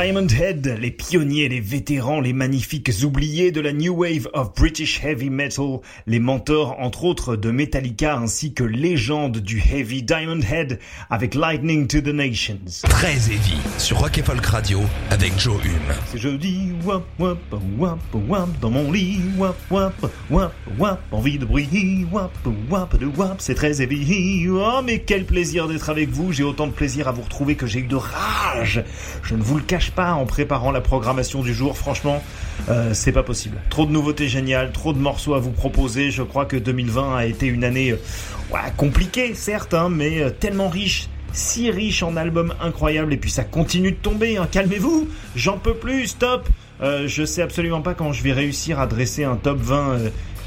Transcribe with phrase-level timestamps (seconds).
[0.00, 5.02] Diamond Head, les pionniers, les vétérans, les magnifiques oubliés de la New Wave of British
[5.02, 10.78] Heavy Metal, les mentors entre autres de Metallica ainsi que légende du Heavy Diamond Head
[11.10, 12.86] avec Lightning to the Nations.
[12.88, 15.94] Très heavy sur Rock Folk Radio avec Joe Hume.
[16.06, 17.38] C'est jeudi, wap wap
[17.76, 17.98] wap
[18.28, 19.94] wap dans mon lit, wap wap
[20.30, 22.30] wap wap envie de bruit, wap
[22.70, 24.46] wap de wap, c'est très heavy.
[24.48, 27.66] Oh mais quel plaisir d'être avec vous, j'ai autant de plaisir à vous retrouver que
[27.66, 28.84] j'ai eu de rage.
[29.24, 31.76] Je ne vous le cache pas en préparant la programmation du jour.
[31.76, 32.22] Franchement,
[32.68, 33.58] euh, c'est pas possible.
[33.70, 36.10] Trop de nouveautés géniales, trop de morceaux à vous proposer.
[36.10, 40.68] Je crois que 2020 a été une année euh, compliquée, certes, hein, mais euh, tellement
[40.68, 44.38] riche si riche en albums incroyables et puis ça continue de tomber.
[44.38, 44.48] Hein.
[44.50, 46.48] Calmez-vous, j'en peux plus, stop.
[46.80, 49.98] je sais absolument pas quand je vais réussir à dresser un top 20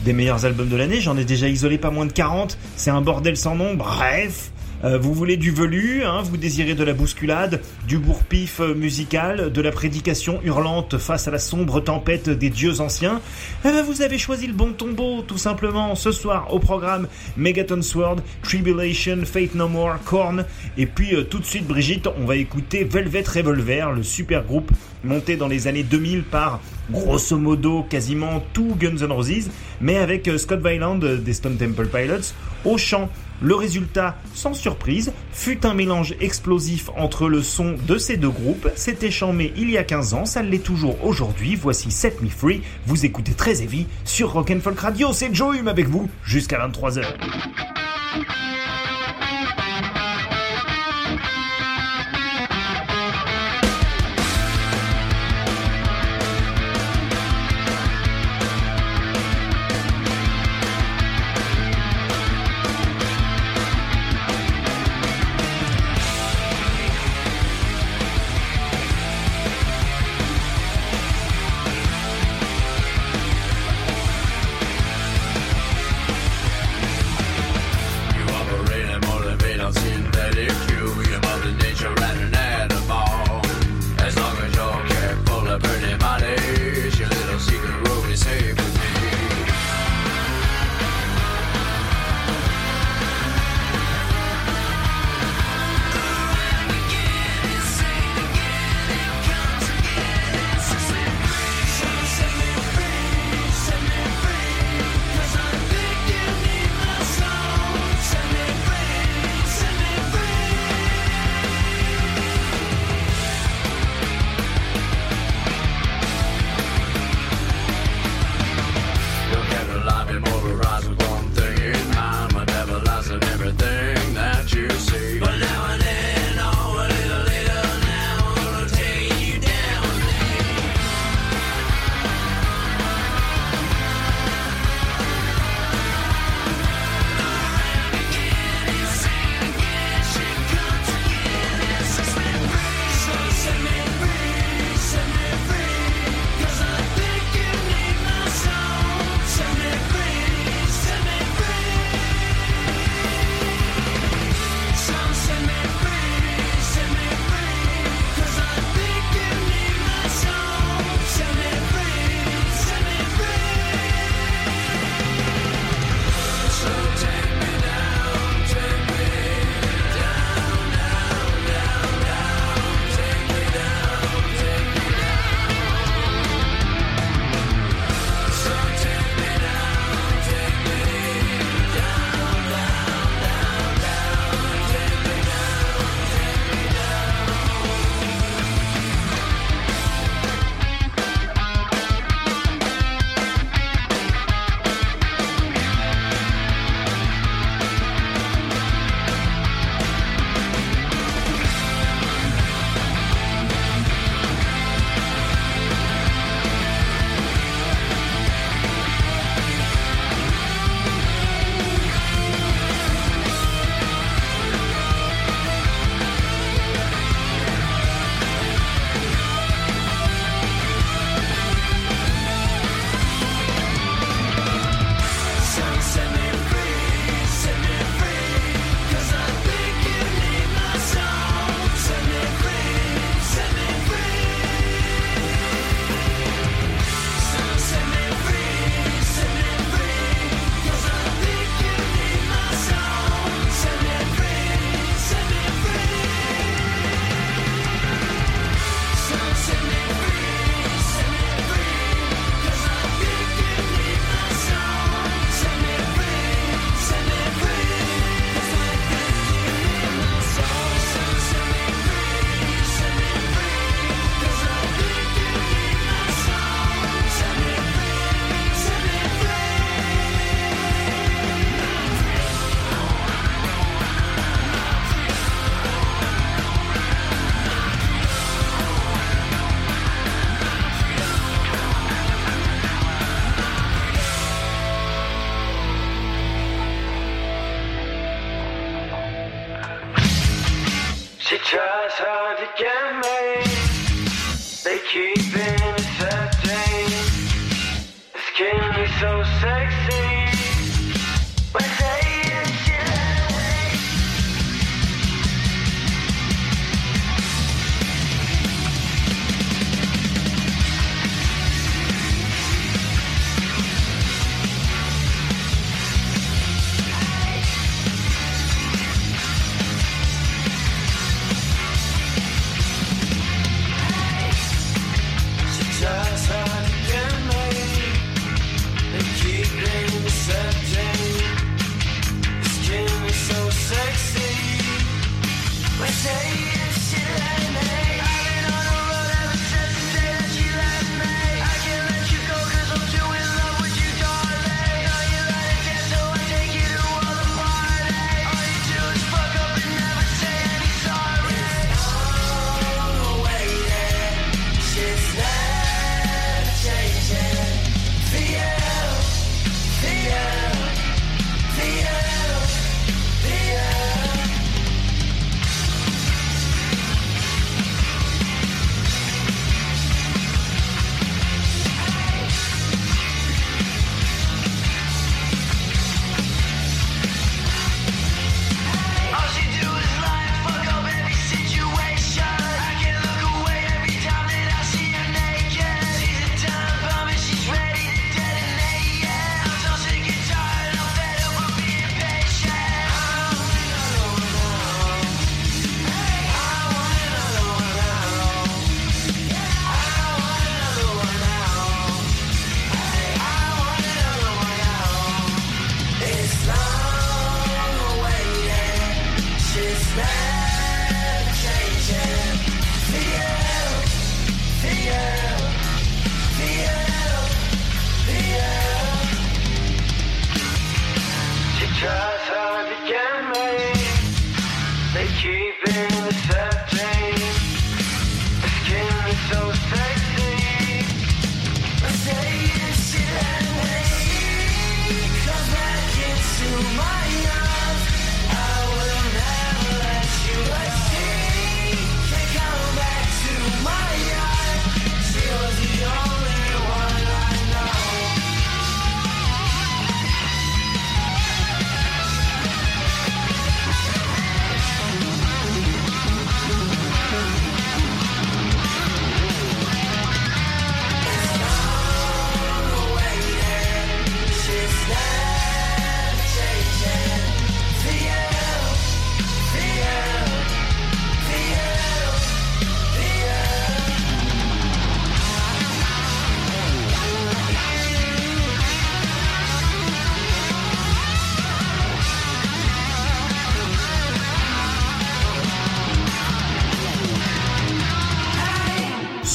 [0.03, 0.99] des meilleurs albums de l'année.
[0.99, 2.57] J'en ai déjà isolé pas moins de 40.
[2.75, 3.75] C'est un bordel sans nom.
[3.75, 4.51] Bref.
[4.83, 9.51] Euh, vous voulez du velu, hein, vous désirez de la bousculade, du bourpif euh, musical,
[9.51, 13.21] de la prédication hurlante face à la sombre tempête des dieux anciens
[13.63, 15.93] eh Vous avez choisi le bon tombeau, tout simplement.
[15.95, 17.07] Ce soir, au programme
[17.37, 20.45] Megaton Sword, Tribulation, Fate No More, Korn.
[20.77, 24.71] Et puis euh, tout de suite, Brigitte, on va écouter Velvet Revolver, le super groupe
[25.03, 26.59] monté dans les années 2000 par
[26.89, 29.49] grosso modo quasiment tout Guns N' Roses,
[29.79, 32.33] mais avec Scott Weiland des Stone Temple Pilots
[32.65, 33.09] au chant.
[33.43, 38.69] Le résultat, sans surprise, fut un mélange explosif entre le son de ces deux groupes.
[38.75, 41.55] C'était chambé il y a 15 ans, ça l'est toujours aujourd'hui.
[41.55, 42.61] Voici Set Me Free.
[42.85, 45.11] Vous écoutez très heavy sur Rock'n'Folk Radio.
[45.11, 47.03] C'est Joe Hume avec vous jusqu'à 23h.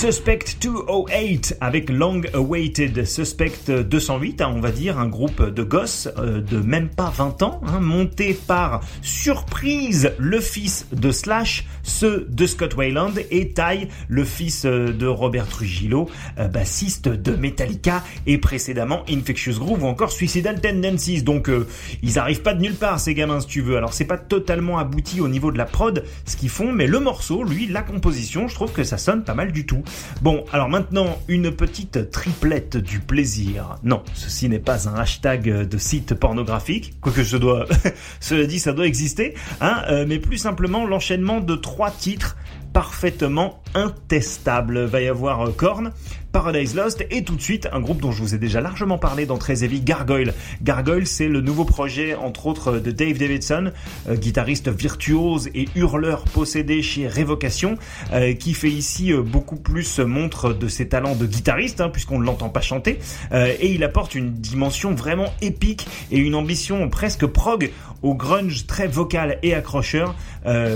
[0.06, 3.04] Suspect 208 avec Long Awaited.
[3.04, 7.42] Suspect 208, hein, on va dire, un groupe de gosses euh, de même pas 20
[7.42, 13.88] ans, hein, monté par surprise le fils de Slash, ce de Scott Wayland, et Ty,
[14.06, 16.08] le fils euh, de Robert Trujillo,
[16.38, 21.22] euh, bassiste de Metallica et précédemment Infectious Groove ou encore Suicidal Tendencies.
[21.22, 21.66] Donc euh,
[22.04, 23.76] ils arrivent pas de nulle part ces gamins si tu veux.
[23.76, 27.00] Alors c'est pas totalement abouti au niveau de la prod ce qu'ils font, mais le
[27.00, 29.82] morceau, lui, la composition, je trouve que ça sonne pas mal du tout.
[30.22, 33.76] Bon, alors maintenant, une petite triplette du plaisir.
[33.82, 37.66] Non, ceci n'est pas un hashtag de site pornographique, quoique je dois,
[38.20, 42.36] cela dit, ça doit exister, hein, euh, mais plus simplement l'enchaînement de trois titres
[42.72, 44.84] parfaitement intestables.
[44.84, 45.92] Va y avoir euh, Korn,
[46.33, 49.26] Paradise Lost et tout de suite un groupe dont je vous ai déjà largement parlé
[49.26, 50.35] dans Très Heavy, Gargoyle.
[50.62, 53.73] Gargoyle, c'est le nouveau projet entre autres de Dave Davidson,
[54.09, 57.76] euh, guitariste virtuose et hurleur possédé chez Révocation,
[58.12, 62.18] euh, qui fait ici euh, beaucoup plus montre de ses talents de guitariste, hein, puisqu'on
[62.18, 62.99] ne l'entend pas chanter,
[63.33, 67.71] et il apporte une dimension vraiment épique et une ambition presque prog
[68.02, 70.14] au grunge très vocal et accrocheur,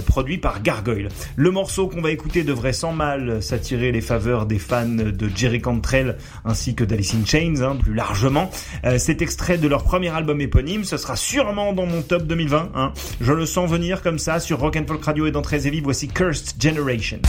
[0.07, 1.09] produit par Gargoyle.
[1.37, 5.50] Le morceau qu'on va écouter devrait sans mal s'attirer les faveurs des fans de Jerry
[5.59, 8.51] Cantrell ainsi que d'Alice in Chains, hein, plus largement.
[8.85, 12.71] Euh, cet extrait de leur premier album éponyme, ce sera sûrement dans mon top 2020.
[12.75, 12.93] Hein.
[13.21, 15.81] Je le sens venir comme ça sur Rock and Folk Radio et dans Très Heavy.
[15.81, 17.21] Voici Cursed Generation.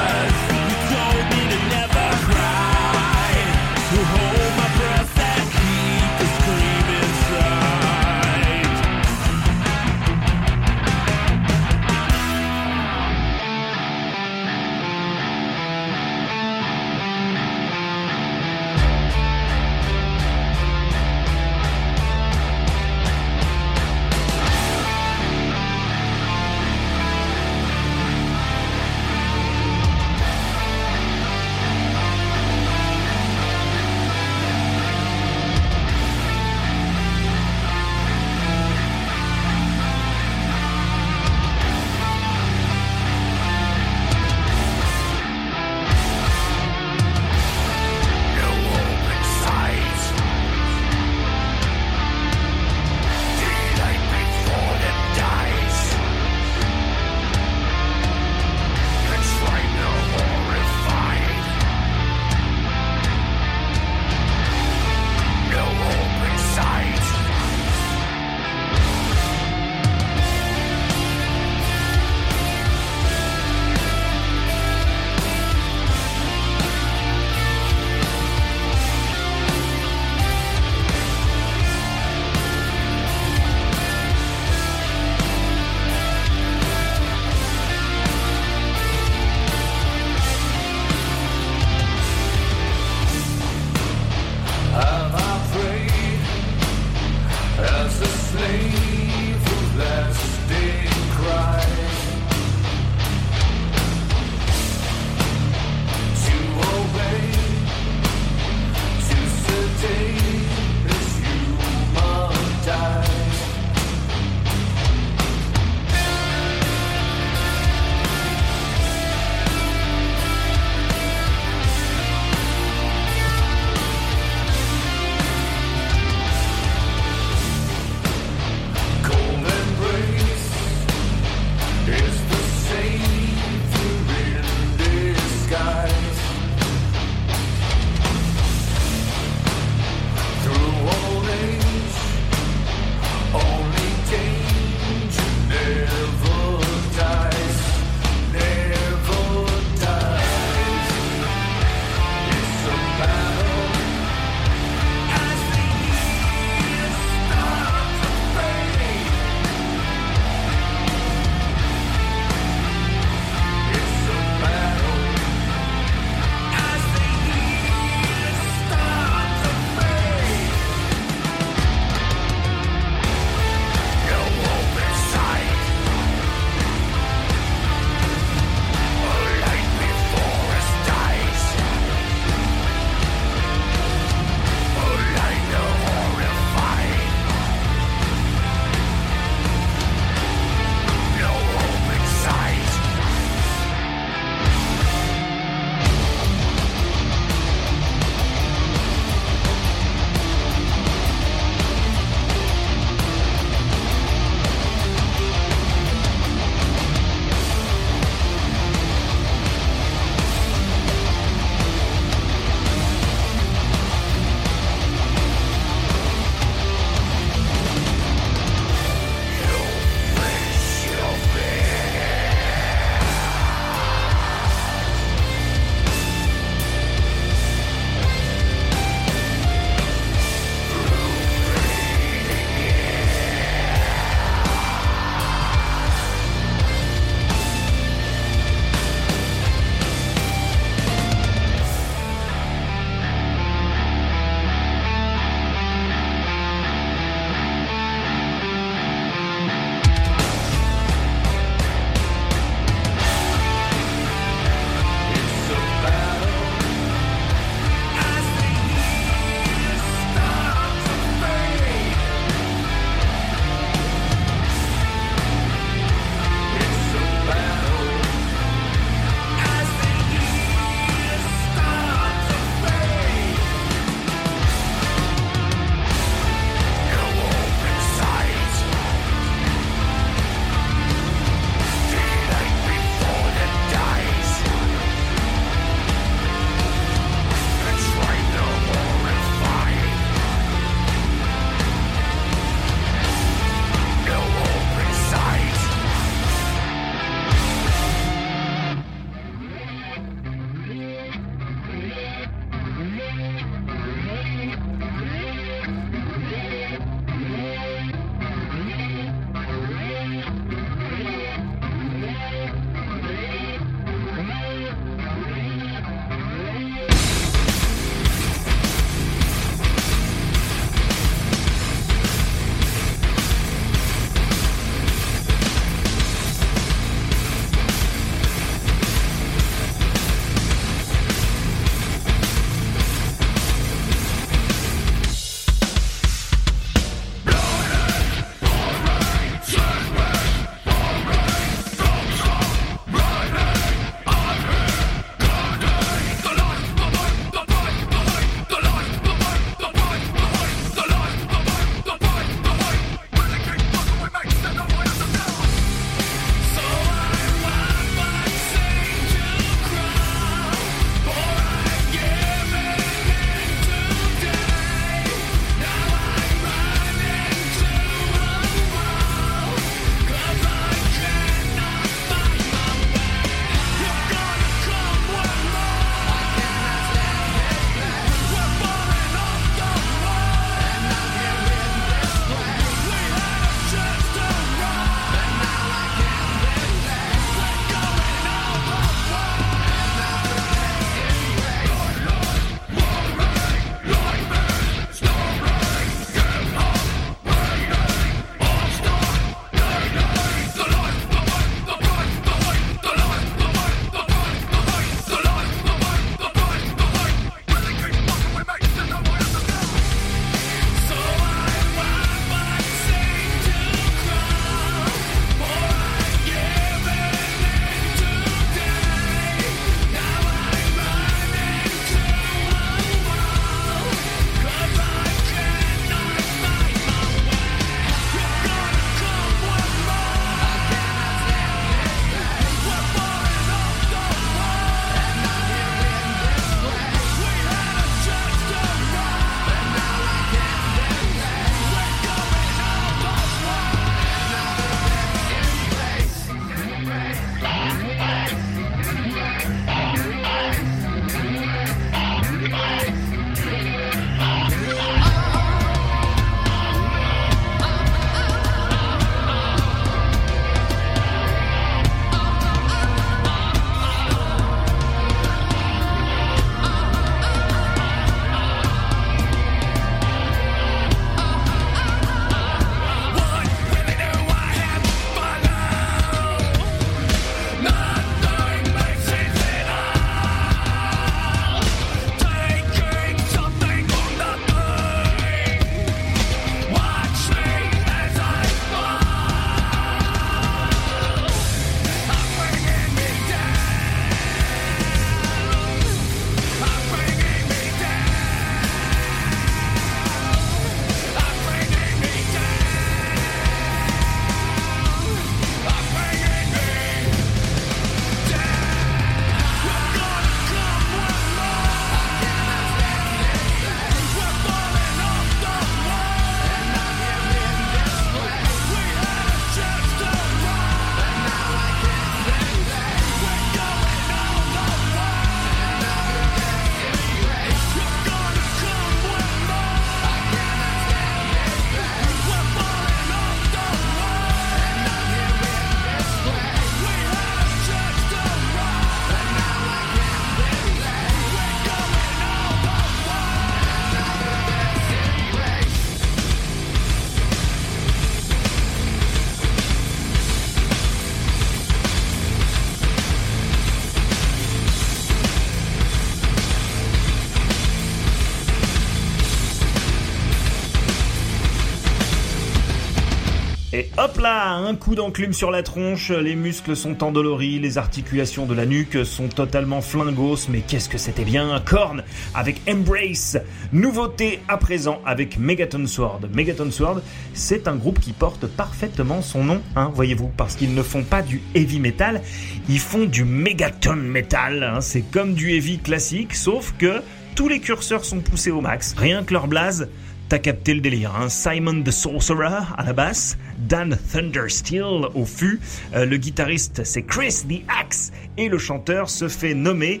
[564.28, 569.04] Un coup d'enclume sur la tronche, les muscles sont endoloris, les articulations de la nuque
[569.04, 572.02] sont totalement flingos, mais qu'est-ce que c'était bien Korn
[572.34, 573.38] avec Embrace.
[573.72, 576.20] Nouveauté à présent avec Megaton Sword.
[576.34, 577.02] Megaton Sword,
[577.34, 581.22] c'est un groupe qui porte parfaitement son nom, hein, voyez-vous, parce qu'ils ne font pas
[581.22, 582.22] du heavy metal,
[582.68, 584.62] ils font du Megaton metal.
[584.62, 584.80] hein.
[584.80, 587.00] c'est comme du heavy classique, sauf que
[587.36, 588.94] tous les curseurs sont poussés au max.
[588.96, 589.88] Rien que leur blase
[590.28, 591.28] T'as capté le délire, hein.
[591.28, 595.60] Simon the Sorcerer à la basse, Dan Thundersteel au fût,
[595.94, 598.10] euh, le guitariste c'est Chris the Axe.
[598.36, 600.00] Et le chanteur se fait nommer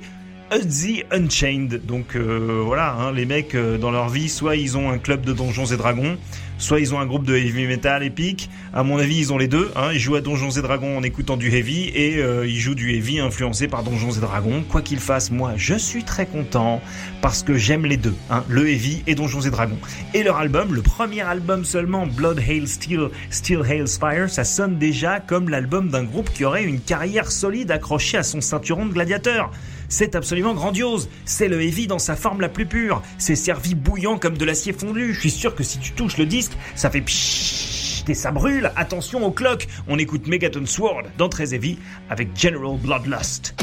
[0.52, 1.86] Ozzy Unchained.
[1.86, 5.22] Donc euh, voilà, hein, les mecs euh, dans leur vie, soit ils ont un club
[5.22, 6.18] de donjons et dragons,
[6.58, 8.50] soit ils ont un groupe de heavy metal épique.
[8.72, 9.70] À mon avis, ils ont les deux.
[9.76, 9.90] Hein.
[9.92, 12.94] Ils jouent à Donjons et Dragons en écoutant du heavy et euh, ils jouent du
[12.94, 14.64] heavy influencé par Donjons et Dragons.
[14.68, 16.80] Quoi qu'il fasse, moi, je suis très content
[17.22, 19.78] parce que j'aime les deux, hein, le heavy et Donjons et Dragons.
[20.14, 24.78] Et leur album, le premier album seulement, Blood Hail Steel, Steel Hails Fire, ça sonne
[24.78, 28.92] déjà comme l'album d'un groupe qui aurait une carrière solide accrochée à son ceinturon de
[28.92, 29.50] gladiateur.
[29.88, 31.08] C'est absolument grandiose.
[31.24, 33.02] C'est le heavy dans sa forme la plus pure.
[33.18, 35.14] C'est servi bouillant comme de l'acier fondu.
[35.14, 38.70] Je suis sûr que si tu touches le disque, ça fait pshhh et ça brûle.
[38.76, 39.66] Attention au clock.
[39.88, 43.54] On écoute Megaton Sword dans Très Heavy avec General Bloodlust.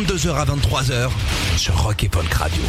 [0.00, 1.10] 22h à 23h
[1.58, 2.62] sur Rock et Radio.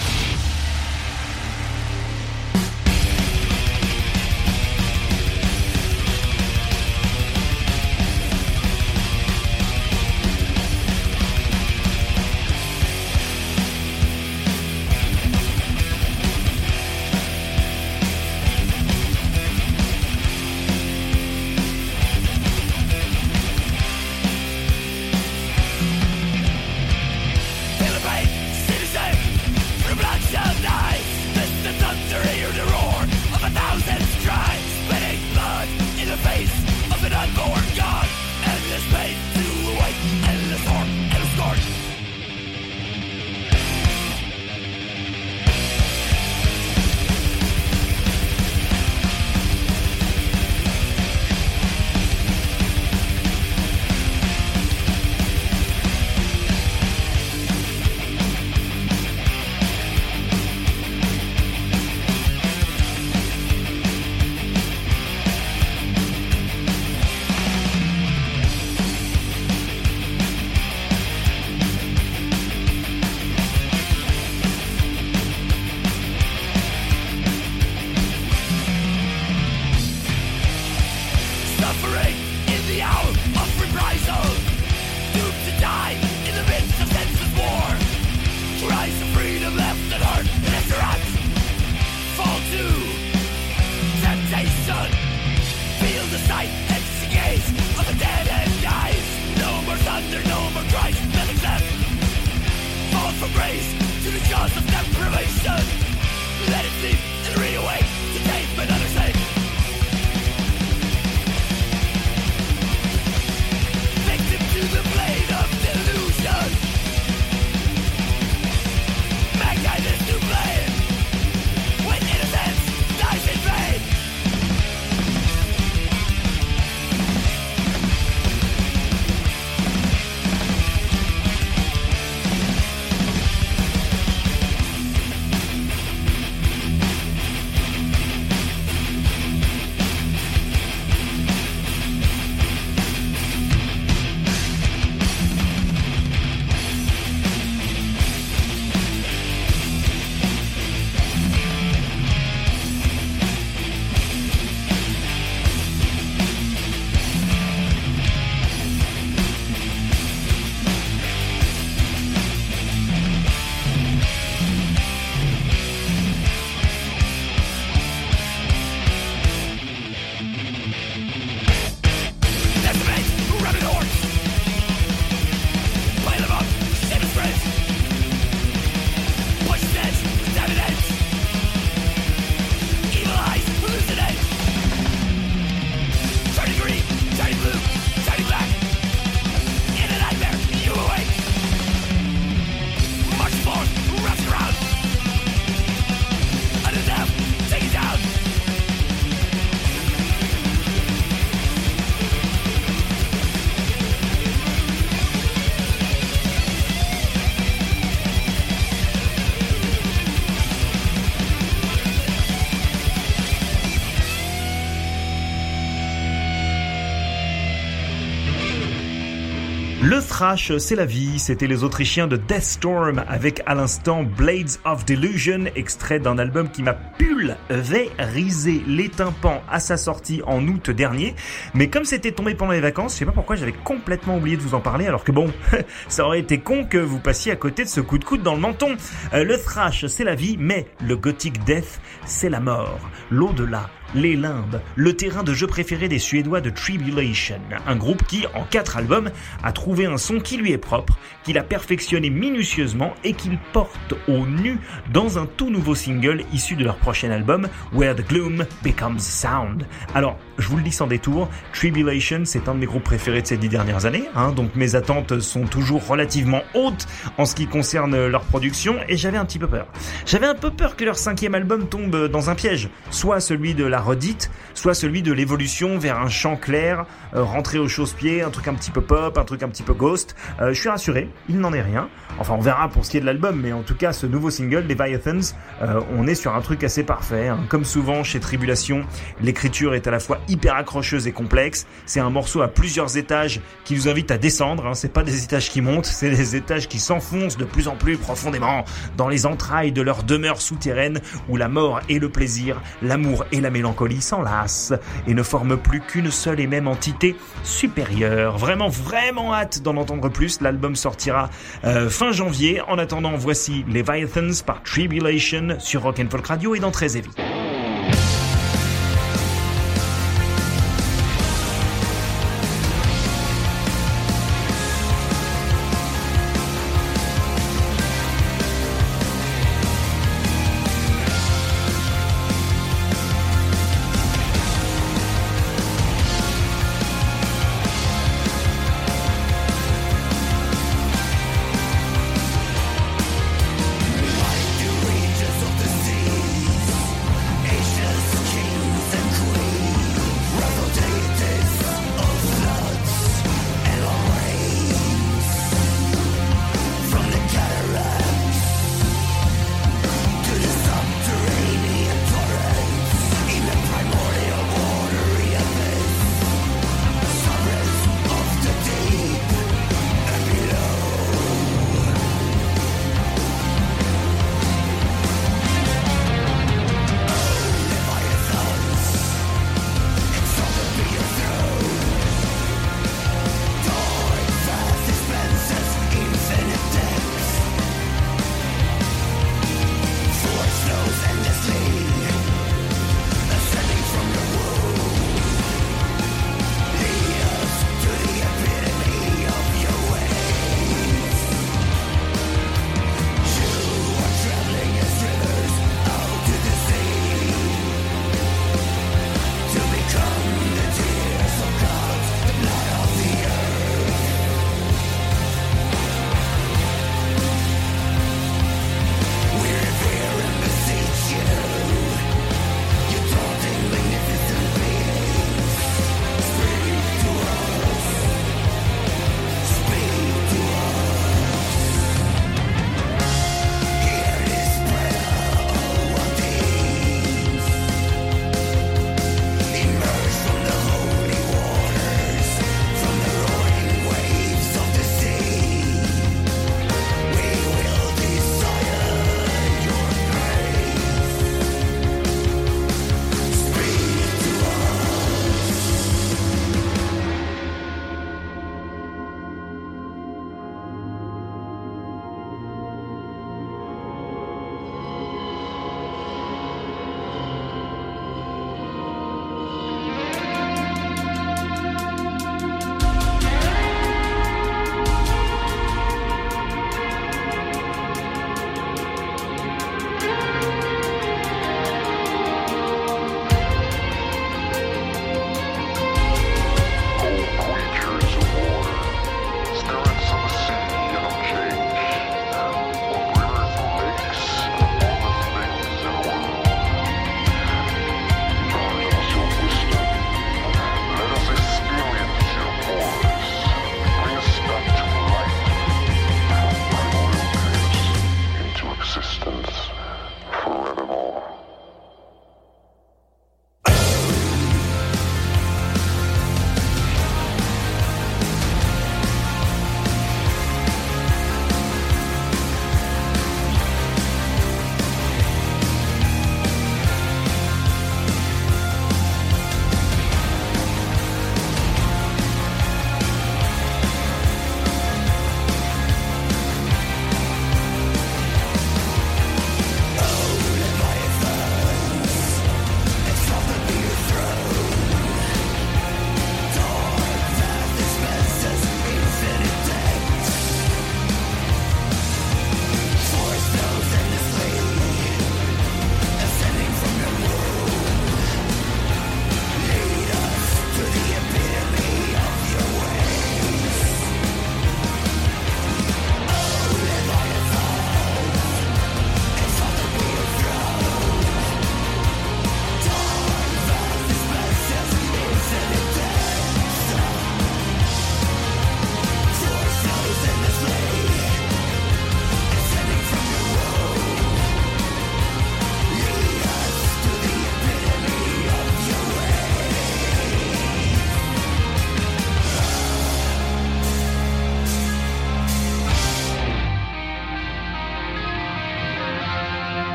[220.59, 221.17] C'est la vie.
[221.17, 226.47] C'était les Autrichiens de Death Storm avec à l'instant Blades of Delusion, extrait d'un album
[226.51, 231.15] qui m'a pulvérisé les tympans à sa sortie en août dernier.
[231.55, 234.43] Mais comme c'était tombé pendant les vacances, je sais pas pourquoi j'avais complètement oublié de
[234.43, 235.25] vous en parler, alors que bon,
[235.87, 238.35] ça aurait été con que vous passiez à côté de ce coup de coude dans
[238.35, 238.77] le menton.
[239.15, 242.79] Euh, le thrash, c'est la vie, mais le gothic death, c'est la mort.
[243.09, 248.25] L'au-delà, les limbes, le terrain de jeu préféré des Suédois de Tribulation, un groupe qui,
[248.33, 249.09] en quatre albums,
[249.43, 253.93] a trouvé un son qui lui est propre, qu'il a perfectionné minutieusement et qu'il porte
[254.07, 254.59] au nu
[254.93, 259.65] dans un tout nouveau single issu de leur prochain album, Where the Gloom Becomes Sound.
[259.93, 263.27] Alors, je vous le dis sans détour, Tribulation, c'est un de mes groupes préférés de
[263.27, 266.87] ces dix dernières années, hein, donc mes attentes sont toujours relativement hautes
[267.17, 269.67] en ce qui concerne leur production, et j'avais un petit peu peur.
[270.05, 273.65] J'avais un peu peur que leur cinquième album tombe dans un piège, soit celui de
[273.65, 278.29] la redite, soit celui de l'évolution vers un chant clair, euh, rentré au chausse-pied, un
[278.29, 280.15] truc un petit peu pop, un truc un petit peu Ghost.
[280.39, 281.89] Euh, je suis rassuré, il n'en est rien.
[282.19, 284.29] Enfin, on verra pour ce qui est de l'album, mais en tout cas, ce nouveau
[284.29, 287.27] single, Leviathans, euh, on est sur un truc assez parfait.
[287.29, 287.39] hein.
[287.49, 288.85] Comme souvent chez Tribulation,
[289.21, 291.65] l'écriture est à la fois hyper accrocheuse et complexe.
[291.85, 294.67] C'est un morceau à plusieurs étages qui nous invite à descendre.
[294.67, 294.73] Hein.
[294.73, 297.97] C'est pas des étages qui montent, c'est des étages qui s'enfoncent de plus en plus
[297.97, 298.65] profondément
[298.97, 303.41] dans les entrailles de leur demeure souterraine où la mort et le plaisir, l'amour et
[303.41, 303.70] la mélancolie
[304.01, 304.73] s'enlacent
[305.07, 308.37] et ne forment plus qu'une seule et même entité supérieure.
[308.37, 310.41] Vraiment, vraiment hâte d'en entendre plus.
[310.41, 311.29] L'album sortira
[311.63, 312.61] euh, fin janvier.
[312.67, 317.40] En attendant, voici Leviathans par Tribulation sur Rock Folk Radio et dans Très Heavy.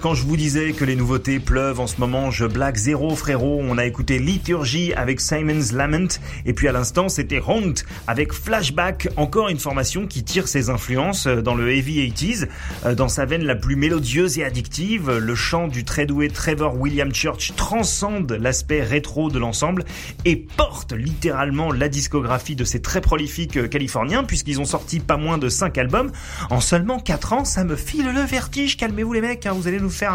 [0.00, 3.60] Quand je vous disais que les nouveautés pleuvent en ce moment, je blague zéro frérot.
[3.62, 7.74] On a écouté Liturgie avec Simon's Lament et puis à l'instant c'était Haunt
[8.06, 12.48] avec Flashback, encore une formation qui tire ses influences dans le heavy 80s,
[12.86, 15.10] euh, dans sa veine la plus mélodieuse et addictive.
[15.10, 19.84] Le chant du très doué Trevor William Church transcende l'aspect rétro de l'ensemble
[20.24, 25.16] et porte littéralement la discographie de ces très prolifiques euh, californiens puisqu'ils ont sorti pas
[25.16, 26.12] moins de 5 albums
[26.50, 27.44] en seulement 4 ans.
[27.44, 30.12] Ça me file le vertige, calmez-vous les mecs, hein, vous allez nous faire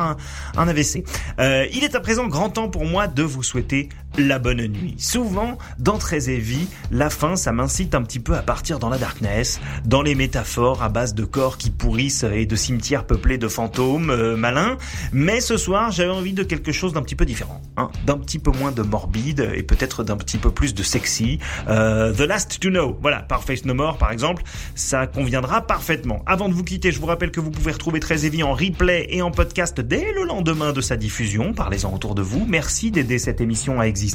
[0.57, 1.03] un, AVC.
[1.39, 4.95] Euh, il est à présent grand temps pour moi de vous souhaiter la bonne nuit.
[4.97, 8.97] Souvent, dans Très Heavy, la fin, ça m'incite un petit peu à partir dans la
[8.97, 13.47] darkness, dans les métaphores à base de corps qui pourrissent et de cimetières peuplés de
[13.47, 14.77] fantômes euh, malins.
[15.13, 18.39] Mais ce soir, j'avais envie de quelque chose d'un petit peu différent, hein, d'un petit
[18.39, 21.39] peu moins de morbide et peut-être d'un petit peu plus de sexy.
[21.67, 24.43] Euh, The Last to Know, voilà, par Face No More par exemple,
[24.73, 26.23] ça conviendra parfaitement.
[26.25, 29.07] Avant de vous quitter, je vous rappelle que vous pouvez retrouver Très Heavy en replay
[29.09, 31.53] et en podcast dès le lendemain de sa diffusion.
[31.53, 32.45] Parlez-en autour de vous.
[32.47, 34.06] Merci d'aider cette émission à exister.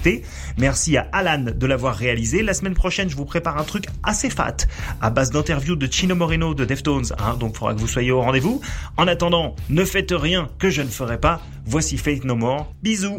[0.58, 2.42] Merci à Alan de l'avoir réalisé.
[2.42, 4.56] La semaine prochaine, je vous prépare un truc assez fat
[5.00, 7.12] à base d'interviews de Chino Moreno de Deftones.
[7.18, 8.60] Hein, donc, il faudra que vous soyez au rendez-vous.
[8.96, 11.40] En attendant, ne faites rien que je ne ferai pas.
[11.64, 12.72] Voici Faith No More.
[12.82, 13.18] Bisous.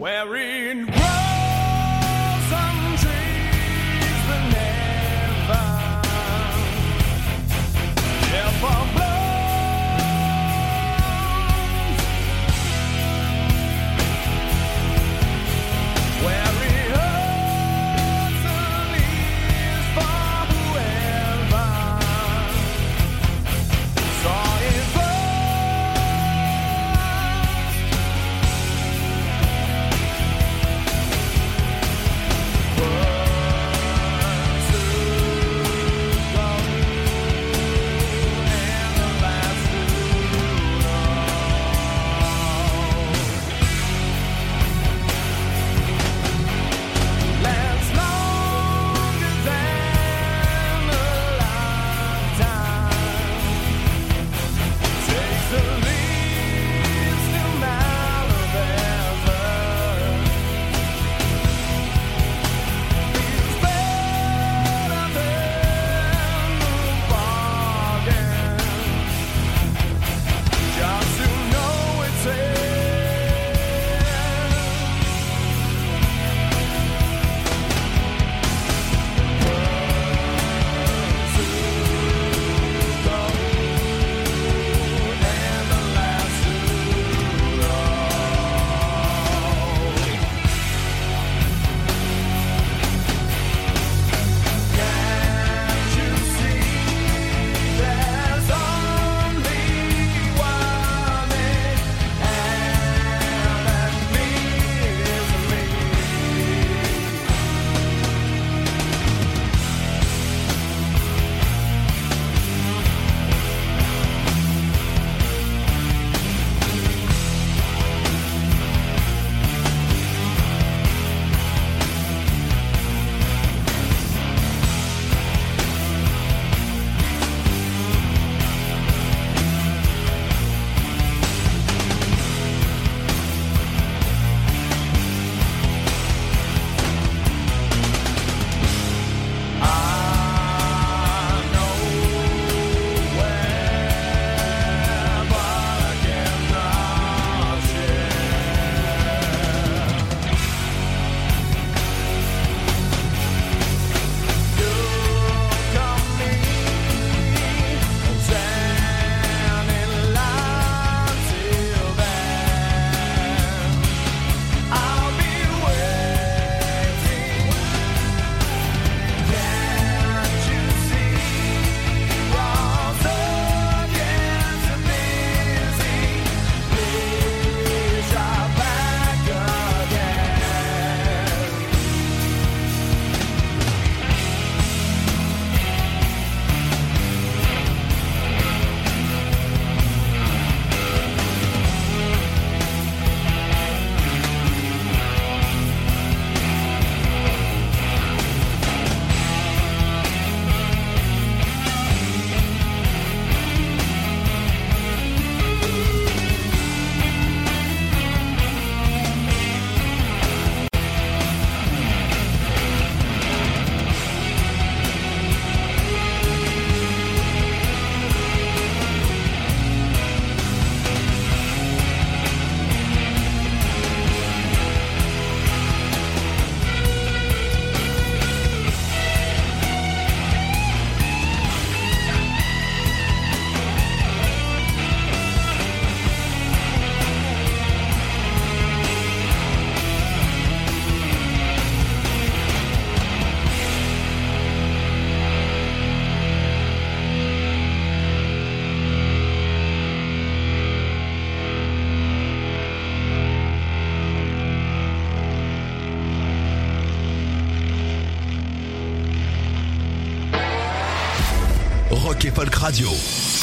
[262.63, 262.87] Radio.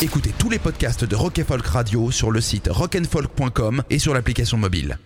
[0.00, 4.56] Écoutez tous les podcasts de Rock Folk Radio sur le site rockandfolk.com et sur l'application
[4.56, 4.98] mobile.